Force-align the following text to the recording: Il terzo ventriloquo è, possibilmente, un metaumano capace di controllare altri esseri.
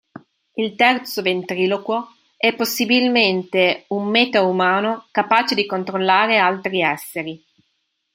Il 0.55 0.75
terzo 0.75 1.21
ventriloquo 1.21 2.07
è, 2.35 2.55
possibilmente, 2.55 3.85
un 3.89 4.07
metaumano 4.07 5.05
capace 5.11 5.53
di 5.53 5.67
controllare 5.67 6.39
altri 6.39 6.81
esseri. 6.81 7.39